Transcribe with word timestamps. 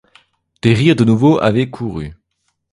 Des 0.63 0.73
rires, 0.73 0.95
de 0.95 1.03
nouveau, 1.05 1.39
avaient 1.39 1.69
couru. 1.69 2.13